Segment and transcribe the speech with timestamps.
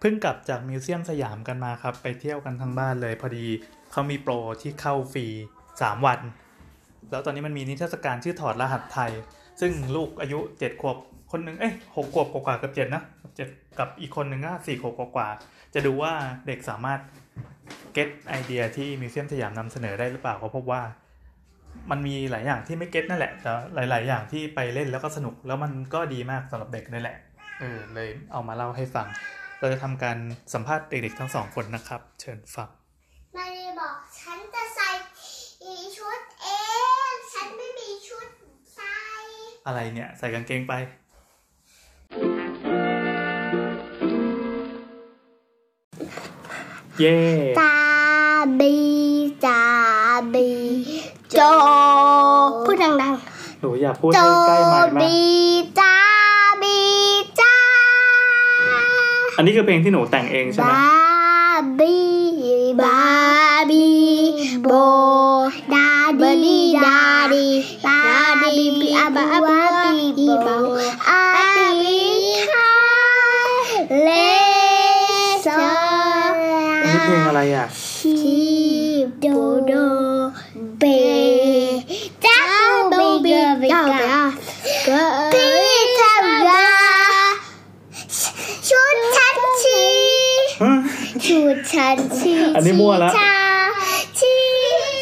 [0.00, 3.46] เพิ่งกลับจากมิวเซียมสยามกันมาครับ ไปเที่ยวกันทั้งบ้านเลย พอดี
[3.92, 5.26] เขามีโปรที่เข้าฟรี
[5.82, 6.20] สามวัน
[7.10, 9.12] แล้วตอนนี้มันมีนิทรรศการชื่อถอดรหัสไทย
[9.60, 10.96] ซึ่งลูกอายุเจ็ดขวบ
[11.32, 13.02] คนหนึ่งเอ้ยหกขวบกว่ากับเจ็ดนะ
[13.36, 13.48] เจ็ด
[13.78, 15.28] กับอีกคนหนึ่งก็สี่ขวบกว่า
[15.74, 16.12] จะดูว่า
[16.46, 17.00] เด็กสามารถ
[17.92, 20.82] เก็ตไอเดียที่มิวเซียมสยามนำเสนอได้หรือเปล่าเขาพบว่า
[21.90, 27.16] มันมีหลายอย่างที่ไม่เก็ตนั่นแหละแต่หลาย ๆ อย่างที่ไปเล่นแล้วก็สนุกแล้วมันก็ดีมากสำหรับเด็กนี่แหละ
[27.60, 29.06] เออเลยเอามาเล่าให้ฟัง
[29.60, 30.18] เราจะทำการ
[30.54, 32.68] สัมภาษณ์เด็กๆทั้งสองคนนะครับ เชิญฟัง
[33.36, 34.88] มารีบอกฉันจะใส่
[35.64, 36.46] อีชุดเอ
[37.12, 38.26] งฉันไม่มีชุด
[38.74, 38.96] ใส่
[39.66, 40.72] อะไรเนี่ย ใส่กางเกงไป
[46.98, 47.18] เย่
[47.60, 47.76] ตา
[48.60, 48.76] บี
[49.46, 49.64] ตา
[50.34, 50.50] บี
[51.32, 51.40] โจ
[52.66, 52.94] พูดดัง
[53.60, 55.16] หนูอยากพูดๆโจให้ใกล้ไมค์มากบี
[55.78, 55.85] ตา
[59.36, 61.96] อันนี้คือเพลงที่หนูแต่งเองใช่ไหมบาบี
[62.80, 63.00] บา
[63.70, 63.86] บี
[64.62, 64.68] โบ
[65.74, 65.88] ดา
[66.20, 67.00] ดีดา
[67.32, 67.46] ดี
[67.86, 67.98] ดา
[68.42, 70.48] ดีบีอาบาบาบีโบ
[71.08, 71.22] อา
[71.80, 71.98] บี
[72.50, 72.70] คา
[74.02, 74.08] เล
[75.42, 75.48] โซ
[76.84, 78.16] อันนี้เพลงอะไรอะ ชี
[79.20, 79.26] โด
[79.66, 79.72] โด
[80.78, 80.84] เบ
[82.24, 82.40] จ้า
[82.92, 83.82] บีเกอร์จ้า
[85.32, 85.46] ปี
[85.98, 86.66] ทำยา
[88.68, 89.82] ชุดฉันชี
[91.24, 93.36] ชุด ฉันชีอันนี้มั่วละชา
[94.18, 94.36] ชี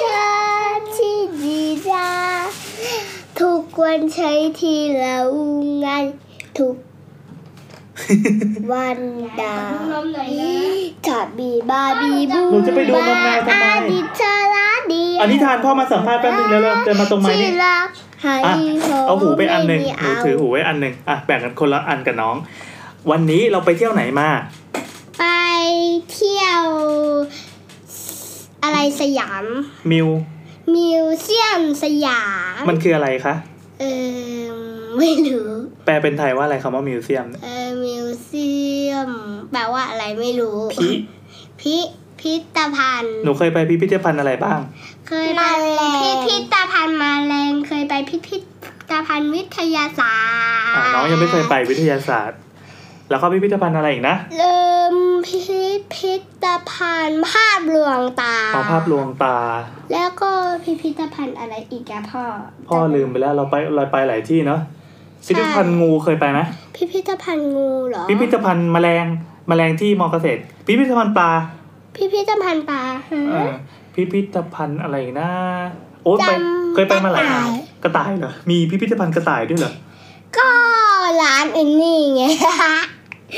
[0.00, 0.28] ชา
[0.96, 1.60] ชีดี
[1.90, 2.08] จา
[3.40, 5.18] ทุกวันใช้ที่เรา
[5.84, 6.04] งาน
[6.58, 6.76] ทุก
[8.72, 8.98] วัน
[9.40, 9.56] ดา
[11.08, 17.88] จับบีบาบีบูหนูจะไปดูงมงายทำไมบาดิเธอลาดีอันนี้ทานพ่อมาสัมภาษณ์แป๊บนึงแล้วเดินมาตรงไม้นี่ ที่รัก
[18.22, 18.54] ให้อะ
[19.06, 22.36] เอาหูไปอันหนึ่งม่หนูเาถือหูไว้อันหนึ่งอะแบ่งกันคนละอันกับน้อง
[23.10, 24.57] วันนี้เราไปเที่ยวไหนมาไป
[26.12, 26.64] เที่ยว
[28.64, 29.44] อะไรสยาม
[29.90, 30.08] มิว
[30.74, 32.22] มิวเซียมสยา
[32.60, 33.34] ม มันคืออะไรคะ
[33.80, 33.84] เอ
[34.42, 34.52] อ
[34.98, 35.50] ไม่รู้
[35.84, 38.52] แปลเป็นไทยว่าอะไรคำว่ามิวเซียมเนี่ยเออมิวเซี
[38.88, 39.10] ยม
[39.52, 40.90] แปลว่าอะไรไม่รู้ พิ
[41.60, 41.76] พิ
[42.20, 44.60] พิธภัณฑ์ หนูเคยไปพิพิธภัณฑ์อะไรบ้าง
[45.08, 45.42] เคยไป
[46.02, 48.36] พิพิธภัณฑ์มาแรงเคยไปพิพิ
[48.90, 52.38] ธภัณฑ์วิทยาศาสตร์ อ่าน้องยังไม่เคยไปวิทยาศาสตร์
[53.10, 54.96] แล้วก็พิพิธภัณฑ์อะไรอีกนะเริ่ม
[55.26, 55.38] พิ
[55.94, 56.14] พิ
[56.44, 59.36] ธภัณฑ์ภาพลวงตาเอาภาพลวงตา
[59.92, 60.30] แล้วก็
[60.64, 62.24] พิพิธภัณฑ์อะไรอีกอะพ่อ
[62.68, 64.60] พ่อลืมไปแล้วเราไปเราไปหลายที่เนาะ
[65.26, 66.40] พิพิธภัณฑ์งูเคยไปไหม
[66.76, 69.06] พิพิธภัณฑ์งูเหรอ พิพิธภัณฑ์แมลง
[69.48, 71.30] แมลงที่มอเกษตร พิพิธภัณฑ์ปลา
[71.96, 73.52] พิพิธภัณฑ์ปลาฮะเออ
[73.94, 75.28] พิพิธภัณฑ์อะไรอีกนะ
[76.02, 77.48] โอ้ยไปจำเคยไปมาหลายกระต่าย
[77.82, 79.72] กระต่ายเหรอมีพิพิธภัณฑ์กระต่ายด้วยเหรอ
[80.38, 80.50] ก็
[81.22, 82.22] ร้านอันนี้ไง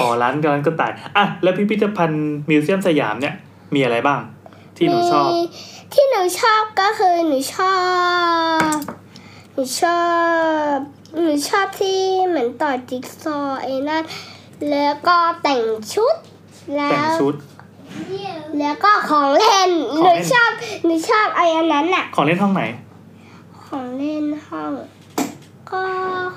[0.00, 3.34] อ๋อร้านร้านกระต่ายอะแล้วพิพิธภัณฑ์มิวเซียมสยามเนี่ย
[3.74, 4.20] มีอะไรบ้าง
[4.76, 5.40] ที่หนูชอบมี
[5.92, 7.76] ที่หนูชอบก็คือหนูชอ
[8.70, 8.74] บ
[9.52, 10.02] หนูชอ
[10.74, 10.76] บ
[11.20, 14.04] หนูชอบที่เหมือนต่อจิ๊กซอว์ไอ้นั่น
[14.70, 15.62] แล้วก็แต่ง
[15.92, 16.14] ชุด
[16.76, 17.34] แล้แต่งวชุด
[18.58, 19.70] แล้วก็ของเล่น
[20.00, 20.50] ขหองนูเล่นชอบ
[20.84, 22.62] หนูชอบไอ้อันนั้นน่ะ ของเล่นห้องไหน
[23.66, 24.72] ของเล่นห้อง
[25.70, 25.82] ก็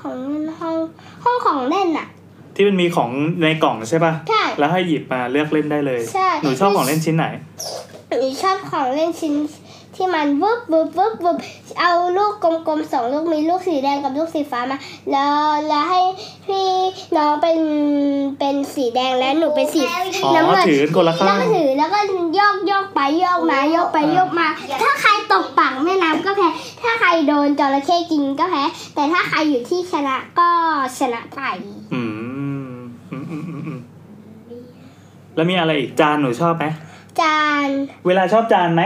[0.00, 0.76] ของเล่นห้อง
[1.24, 2.06] ห้องของเล่นน่ะ
[2.54, 3.10] ที่มันมีของ
[3.42, 7.26] ในกล่องใช่ป่ะ ใช่ แล้วให้หยิบมาเลือกเล่นได้เลย ใช่ หนูชอบของเล่นชิ้นไหน
[8.08, 9.34] หนูชอบของเล่นชิ้น
[9.96, 11.36] ที่มันวึบวึบวึบวึบ
[11.80, 12.32] เอาลูก
[12.66, 14.78] กลมๆสองลูกมีลูกสีแดงกับลูกสีฟ้ามา
[15.12, 15.34] แล้ว
[15.68, 16.00] แล้วให้
[16.46, 16.68] พี่
[17.16, 17.58] น้องเป็น
[18.38, 19.80] เป็นสีแดงและหนูเป็นสี
[20.24, 22.00] อ๋อน้ำเงินถือคนละข้าง แล้วก็ถือแล้วก็
[22.34, 24.46] โยกโยกไปโยกมาโยกไปโยกมา
[24.82, 26.48] ถ้าใครตกปากแม่น้ำก็แพ้
[26.82, 30.48] ถ้าใครโดนจระเข้กินก็แพ้ แต่ถ้าใครอยู่ที่ชนะก็
[30.98, 31.40] ชนะไป
[31.94, 32.09] อืม
[33.12, 33.80] อืมอืมอืมอืม
[35.34, 36.64] แล้วมีอะไรอีกจานหนูชอบไหม
[37.20, 37.66] จาน
[38.06, 38.82] เวลาชอบจานไหม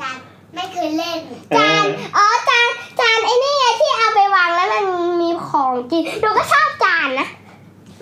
[0.00, 0.16] จาน
[0.54, 1.18] ไม่เคยเล่น
[1.52, 1.84] เออจาน
[2.16, 2.66] อ๋อจาน
[3.00, 4.84] จานไอ้นี่ไงที่เอาไปวางแล้วมัน
[5.22, 7.28] มีของกินหนูก็ชอบจานนะ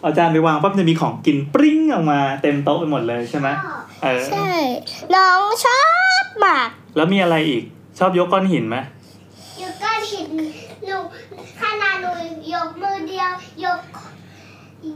[0.01, 3.49] เอาจานไปวางปั๊บจะมีของกินปริ้งออกมาเต็มโต๊ะไปหมดเลยใช่ไหม
[4.03, 4.51] เออใช่
[5.15, 5.83] น้องชอ
[6.23, 7.65] บมากแล้วมีอะไรอีก
[7.99, 8.77] ชอบยกก้อนหินไหม
[9.63, 10.29] ยกก้อนหิน
[10.85, 10.97] หนู
[11.61, 12.11] ขนาดหนู
[12.55, 13.31] ยกมือเดียว
[13.65, 13.81] ยก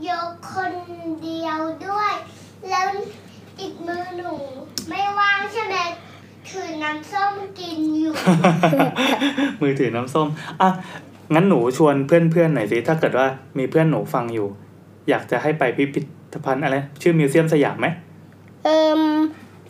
[0.07, 0.73] ยกคน
[1.21, 2.13] เดียวด้วย
[2.69, 2.87] แล้ว
[3.59, 4.33] อีกมือหนู
[4.89, 5.75] ไม่ว่างใช่ไหม
[6.49, 8.13] ถือน้ำส้มกินอยู่
[9.61, 10.27] มือถือน้ำส้ม
[10.61, 10.69] อะ
[11.33, 13.27] งั้นหนูชวนเพื่อนๆหน่อยสิ ถ้าเกิดว่า
[13.57, 14.47] มีเพื่อนหนูฟังอยู่
[15.09, 16.01] อยากจะให้ไปพิพิ
[16.33, 17.87] ธภัณฑ์อะไร ชื่อมิวเซียมสยามไหม
[18.63, 19.01] เอิม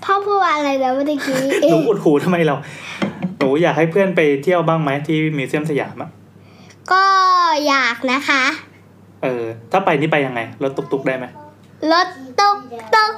[0.04, 1.18] พ่อพูดว่าอะไรนะเมื่อกี้
[1.72, 2.56] หนูอุดหูทำไมเรา
[3.40, 6.10] หนูอยากให้เพื่อนไปเที่ยวบ้างไหมที่มิวเซียมสยามอะ
[6.92, 7.04] ก็
[7.68, 8.44] อยากนะคะ
[9.24, 11.26] เออ ถ้าไปนี่ไปยังไง รถตุกๆได้ไหม
[11.92, 12.08] รถ
[12.40, 12.58] ตุก
[12.96, 13.14] ตุก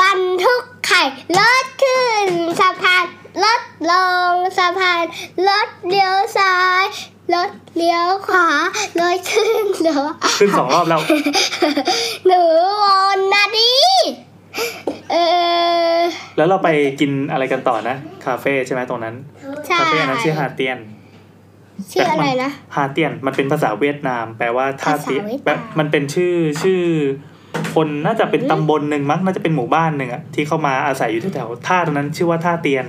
[0.00, 1.02] บรรทุกไข่
[1.38, 2.26] รถขึ้น
[2.60, 3.04] สะพาน
[3.44, 3.92] รถล
[4.30, 5.02] งสะพาน
[5.48, 6.84] รถเลี้ยวซ้าย
[7.34, 8.48] รถเลี้ยวขวา
[9.00, 11.00] รถขึ้นรถขึ้นสองรอบแล้ว
[12.26, 12.42] หนู
[12.82, 12.84] ว
[13.16, 13.70] นนะดิ
[15.10, 15.16] เอ
[15.94, 15.98] อ
[16.36, 16.68] แล้วเราไป
[17.00, 19.14] กินอะไรกันต่อนะ คาเฟ่ใช่ไหมตรงนั้น
[19.66, 20.78] ใช่คาเฟ่อันนั้นชื่อฮาเตียน
[21.92, 26.82] ชื่ออะไรนะฮาเตียนมันเป็นภาษาเวียดนาม แปลว่าท่าเตียนภาษาเวียดนามแบบมันเป็นชื่อชื่อ
[27.74, 32.84] คนน่าจะเป็นตำบลหนึ่งมั้งน่าจะเป็นหมู่บ้านหนึ่งอะที่เข้ามาอาศัยอยู่แถวๆท่าตรงนั้น ชื่อว่าท่าเตียน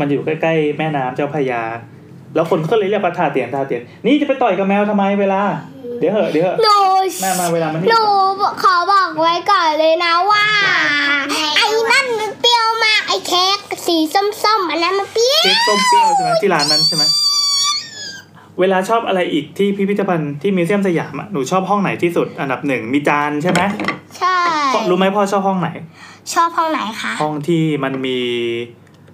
[0.00, 1.62] มันอยู่ใกล้ๆแม่น้ำเจ้าพระยา
[2.34, 5.42] แล้วคนก็เลยเรียกว่าท่าเตียนท่าเตียน นี่จะไปต่อยกับแมวทำไมเวลา
[5.98, 6.78] เดี๋ยวเหอะเดี๋ยวเหอะหนู
[7.22, 8.04] แม่มาเวลามันหนี่นู
[8.62, 10.44] ขอบอกไว้ก่อนเลยนะว่า
[11.56, 13.96] ไอ้นั่นมันเปรี้ยวมากไอ้เค้กสี
[14.42, 17.04] ส้มๆอันนั้นมันเปรี้ยวเค้กส้มเปรี้ยวใช่ไหมที่ร้านนั้นใช่ไหม
[18.60, 23.60] เวลาชอบอะไรอีกที่พิพิธภัณฑ์ที่มิวเซียมสยามอะหนูชอบห้องไหนที่สุดอันดับหนึ่งมีจานใช่ไหม
[24.18, 24.38] ใช่
[24.74, 25.68] พ่อรู้ไหมพ่อชอบห้องไหน
[26.34, 28.18] ชอบห้องไหนคะห้องที่มันมี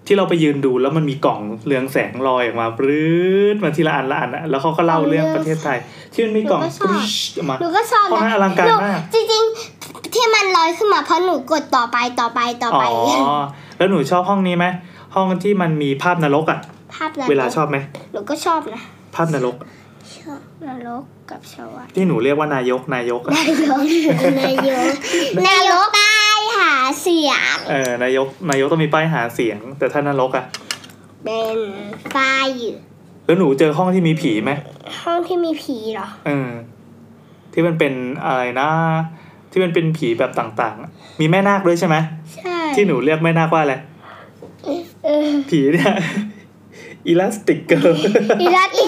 [0.06, 3.08] ที่เราไปยืนดูแล้วมันมีกล่องเรืองแสงลอยออกมาปรื้
[3.54, 5.78] ดมาทีละอันละอันอะแล้วเขาก็เล่าเรื่องประเทศไทย
[6.12, 12.84] ที่มันมีกล่องปรื้ดออกมาหนูก็ชอบห้องนั้นอลังการมากหนูจริงๆ ที่มันลอยขึ้นมาเพราะหนูกดต่อไปต่อไปต่ออ๋ไป
[13.28, 13.30] อ
[13.76, 14.66] แล้วหนูชอบห้องนี้ไหม
[15.14, 16.60] ห้องที่มันมีภาพนรกอะ
[16.94, 17.76] ภาพนั้นเวลาชอบไหม
[18.12, 18.82] หนูก็ชอบนะ
[19.14, 19.68] ภาพนรกอะ
[20.16, 23.80] ชอบนรกกับสวรรค์ที่หนูเรียกว่านายกนายกอะนายก
[24.40, 24.92] นายก
[25.48, 26.72] นายกป้ายหา
[27.02, 30.44] เสียงเออนายกนายกต้องมีป้ายหาเสียง แต่ถ้านรกอะ
[31.24, 31.58] เป็น
[32.16, 32.74] ป้ายอยู่
[33.24, 34.52] แล้วหนูเจอห้องที่มีผีไหม
[35.04, 36.50] ห้องที่มีผีเหรอเออ
[37.52, 37.92] ที่มันเป็น
[38.24, 38.68] อะไรนะ
[39.50, 40.90] ที่มันเป็นผีแบบต่างๆอะ
[41.20, 41.96] มีแม่นาคด้วยใช่ไหม
[42.36, 43.74] ใช่ที่หนูเรียกแม่นาคว่าอะไร
[45.04, 45.92] เออผีเนี่ย
[47.06, 47.96] อีลาสติกเกิร์ล
[48.42, 48.87] อีลาติก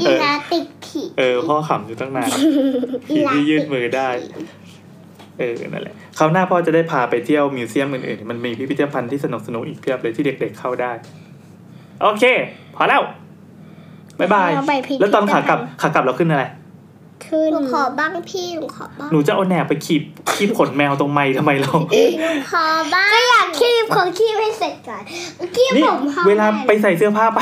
[0.00, 2.28] Elastic ผีเออพ่อขำอยู่ตั้งนาน
[3.06, 4.08] ผีที่ยืดมือได้
[5.38, 10.92] เออนั่นแหละคราวหน้าพ่อจะได้พาไปเที่ยวมิวเซียมอื่นๆมันมีพิพิธภัณฑ์ที่สนุกสนุกๆอีกเพียบเลยที่เด็กๆเข้าได้
[12.02, 12.24] โอเค
[12.76, 13.02] พอแล้ว
[14.18, 16.44] บ๊ายบายเอไปพิพิธภัณฑ์แล้วตอนขากลับขากลับเราขึ้นอะไร
[17.26, 20.02] ขึ้นหนูขอบ้างพี่หนูขอบ้างหนูจะเอาแหนบไปขีบ
[20.34, 21.72] ขีบขนแมวตรงไม้ทำไมเรา
[22.52, 25.02] ขอบ้างก็อยากคีบของคีบให้เสร็จก่อน
[25.56, 27.40] คีบนี่ผมหอมเวลาไปใส่เสื้อผ้าไป